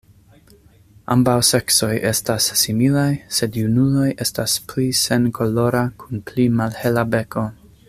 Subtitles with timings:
[1.15, 3.05] Ambaŭ seksoj estas similaj,
[3.41, 7.47] sed junuloj estas pli senkolora kun pli malhela beko.